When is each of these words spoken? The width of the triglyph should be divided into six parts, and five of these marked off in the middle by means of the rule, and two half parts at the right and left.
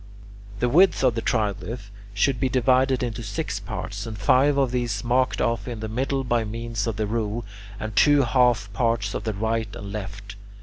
The 0.61 0.67
width 0.67 1.03
of 1.03 1.13
the 1.13 1.21
triglyph 1.21 1.91
should 2.15 2.39
be 2.39 2.49
divided 2.49 3.03
into 3.03 3.21
six 3.21 3.59
parts, 3.59 4.07
and 4.07 4.17
five 4.17 4.57
of 4.57 4.71
these 4.71 5.03
marked 5.03 5.39
off 5.39 5.67
in 5.67 5.79
the 5.79 5.87
middle 5.87 6.23
by 6.23 6.43
means 6.43 6.87
of 6.87 6.95
the 6.95 7.05
rule, 7.05 7.45
and 7.79 7.95
two 7.95 8.23
half 8.23 8.73
parts 8.73 9.13
at 9.13 9.25
the 9.25 9.33
right 9.35 9.69
and 9.75 9.91
left. 9.91 10.37